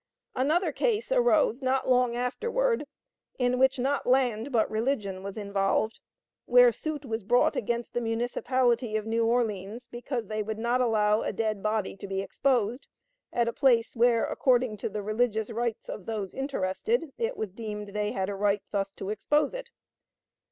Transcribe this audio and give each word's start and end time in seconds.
Another 0.35 0.71
case 0.71 1.11
arose 1.11 1.61
not 1.61 1.87
long 1.87 2.15
afterward, 2.15 2.87
in 3.37 3.59
which 3.59 3.77
not 3.77 4.07
land, 4.07 4.51
but 4.51 4.67
religion, 4.67 5.21
was 5.21 5.37
involved, 5.37 5.99
where 6.45 6.71
suit 6.71 7.05
was 7.05 7.23
brought 7.23 7.55
against 7.55 7.93
the 7.93 8.01
municipality 8.01 8.97
of 8.97 9.05
New 9.05 9.23
Orleans 9.27 9.85
because 9.85 10.25
they 10.25 10.41
would 10.41 10.57
not 10.57 10.81
allow 10.81 11.21
a 11.21 11.31
dead 11.31 11.61
body 11.61 11.95
to 11.97 12.07
be 12.07 12.19
exposed 12.21 12.87
at 13.31 13.47
a 13.47 13.53
place 13.53 13.95
where, 13.95 14.25
according 14.25 14.75
to 14.77 14.89
the 14.89 15.03
religious 15.03 15.51
rites 15.51 15.87
of 15.87 16.07
those 16.07 16.33
interested, 16.33 17.13
it 17.19 17.37
was 17.37 17.51
deemed 17.53 17.89
they 17.89 18.11
had 18.11 18.27
a 18.27 18.33
right 18.33 18.63
thus 18.71 18.91
to 18.93 19.11
expose 19.11 19.53
it. 19.53 19.69